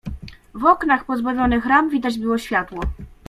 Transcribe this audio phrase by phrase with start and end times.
[0.53, 2.81] "W oknach pozbawionych ram widać było światło."